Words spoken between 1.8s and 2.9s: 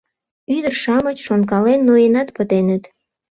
ноенат пытеныт.